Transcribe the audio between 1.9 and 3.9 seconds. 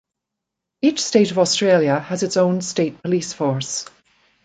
has its own state police force.